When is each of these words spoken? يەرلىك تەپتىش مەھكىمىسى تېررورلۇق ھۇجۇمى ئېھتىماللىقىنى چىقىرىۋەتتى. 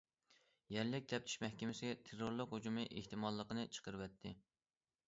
يەرلىك 0.75 1.05
تەپتىش 1.11 1.35
مەھكىمىسى 1.43 1.91
تېررورلۇق 2.09 2.57
ھۇجۇمى 2.57 2.87
ئېھتىماللىقىنى 2.89 3.71
چىقىرىۋەتتى. 3.79 4.39